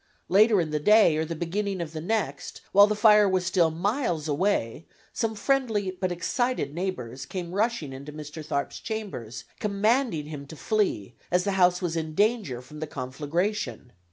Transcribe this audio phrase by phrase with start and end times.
[0.29, 3.69] Later in the day or the beginning of the next, while the fire was still
[3.69, 8.43] miles away, some friendly but excited neighbors, came rushing into Mr.
[8.43, 13.91] Tharp's chambers commanding him to flee as the house was in danger from the conflagration.